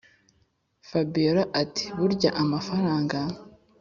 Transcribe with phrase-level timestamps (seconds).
[0.89, 3.19] fabiora ati”burya amafaranga